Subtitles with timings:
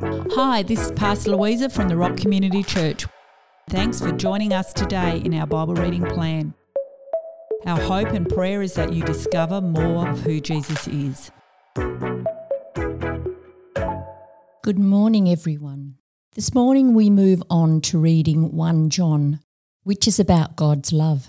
[0.00, 3.04] Hi, this is Pastor Louisa from the Rock Community Church.
[3.68, 6.54] Thanks for joining us today in our Bible reading plan.
[7.66, 11.32] Our hope and prayer is that you discover more of who Jesus is.
[14.62, 15.96] Good morning, everyone.
[16.36, 19.40] This morning we move on to reading 1 John,
[19.82, 21.26] which is about God's love.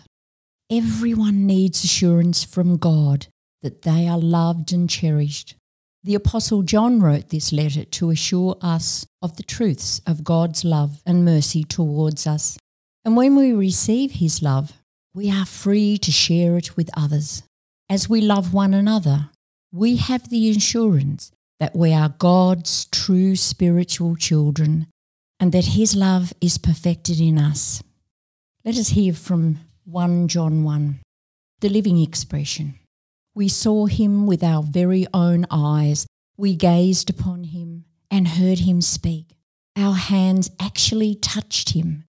[0.70, 3.28] Everyone needs assurance from God
[3.64, 5.56] that they are loved and cherished.
[6.02, 11.02] The Apostle John wrote this letter to assure us of the truths of God's love
[11.06, 12.58] and mercy towards us.
[13.04, 14.72] And when we receive his love,
[15.14, 17.44] we are free to share it with others.
[17.90, 19.30] As we love one another,
[19.74, 24.88] we have the assurance that we are God's true spiritual children
[25.38, 27.84] and that his love is perfected in us.
[28.64, 31.00] Let us hear from 1 John 1,
[31.60, 32.80] the living expression.
[33.40, 36.06] We saw him with our very own eyes.
[36.36, 39.38] We gazed upon him and heard him speak.
[39.78, 42.04] Our hands actually touched him,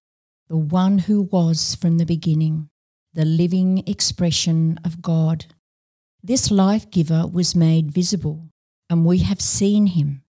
[0.49, 2.67] the one who was from the beginning,
[3.13, 5.45] the living expression of God.
[6.21, 8.49] This life giver was made visible,
[8.89, 10.23] and we have seen him.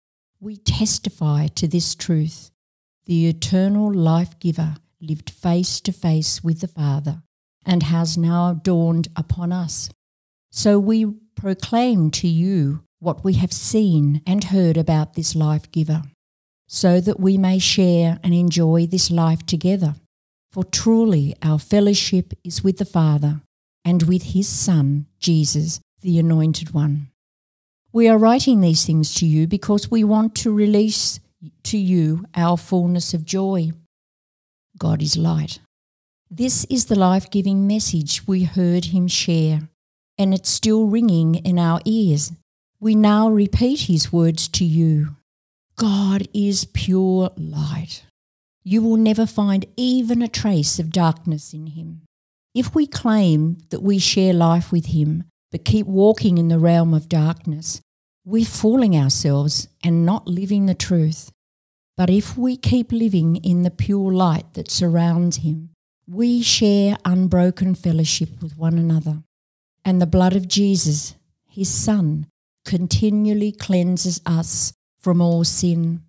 [0.40, 2.50] We testify to this truth.
[3.06, 7.22] The eternal life giver lived face to face with the Father
[7.64, 9.90] and has now dawned upon us.
[10.50, 16.02] So we proclaim to you what we have seen and heard about this life giver,
[16.66, 19.94] so that we may share and enjoy this life together.
[20.50, 23.42] For truly our fellowship is with the Father
[23.84, 27.08] and with his Son, Jesus, the Anointed One.
[27.92, 31.20] We are writing these things to you because we want to release
[31.64, 33.70] to you our fullness of joy.
[34.78, 35.60] God is light.
[36.30, 39.68] This is the life giving message we heard him share
[40.18, 42.32] and it's still ringing in our ears.
[42.80, 45.16] We now repeat his words to you
[45.76, 48.04] God is pure light.
[48.64, 52.02] You will never find even a trace of darkness in him.
[52.54, 56.92] If we claim that we share life with him, but keep walking in the realm
[56.92, 57.80] of darkness,
[58.24, 61.30] we're fooling ourselves and not living the truth.
[61.96, 65.70] But if we keep living in the pure light that surrounds him,
[66.06, 69.22] we share unbroken fellowship with one another
[69.88, 71.14] and the blood of Jesus,
[71.48, 72.26] his Son,
[72.66, 76.02] continually cleanses us from all sin,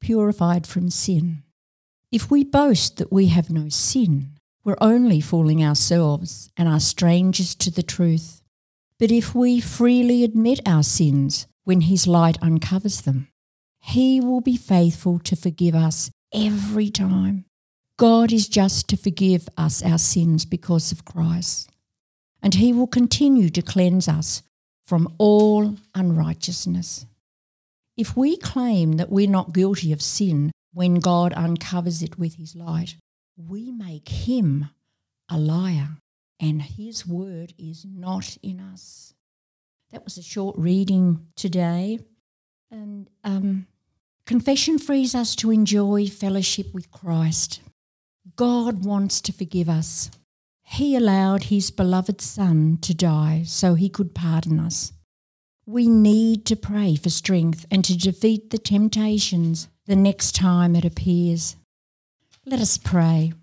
[0.00, 1.42] purified from sin.
[2.12, 7.56] If we boast that we have no sin, we're only fooling ourselves and are strangers
[7.56, 8.40] to the truth.
[9.00, 13.26] But if we freely admit our sins when his light uncovers them,
[13.80, 17.44] he will be faithful to forgive us every time.
[17.96, 21.73] God is just to forgive us our sins because of Christ
[22.44, 24.42] and he will continue to cleanse us
[24.86, 27.06] from all unrighteousness.
[27.96, 32.54] If we claim that we're not guilty of sin when God uncovers it with his
[32.54, 32.96] light,
[33.36, 34.68] we make him
[35.30, 35.96] a liar
[36.38, 39.14] and his word is not in us.
[39.90, 41.98] That was a short reading today.
[42.70, 43.66] And um,
[44.26, 47.60] confession frees us to enjoy fellowship with Christ.
[48.36, 50.10] God wants to forgive us.
[50.74, 54.92] He allowed his beloved Son to die so he could pardon us.
[55.66, 60.84] We need to pray for strength and to defeat the temptations the next time it
[60.84, 61.54] appears.
[62.44, 63.34] Let us pray.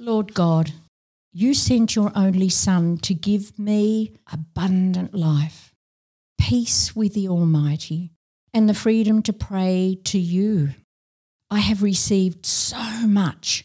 [0.00, 0.72] Lord God,
[1.32, 5.72] you sent your only Son to give me abundant life,
[6.40, 8.10] peace with the Almighty,
[8.52, 10.70] and the freedom to pray to you.
[11.52, 13.64] I have received so much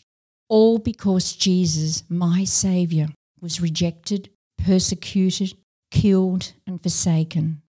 [0.50, 3.08] all because Jesus, my Saviour,
[3.40, 5.54] was rejected, persecuted,
[5.92, 7.62] killed, and forsaken.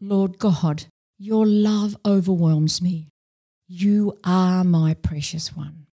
[0.00, 0.84] Lord God,
[1.18, 3.08] your love overwhelms me.
[3.66, 5.86] You are my precious one.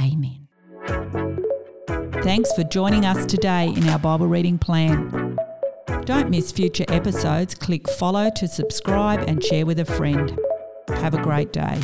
[0.00, 0.48] Amen.
[2.22, 5.36] Thanks for joining us today in our Bible reading plan.
[6.04, 7.54] Don't miss future episodes.
[7.54, 10.38] Click follow to subscribe and share with a friend.
[10.88, 11.80] Have a great day.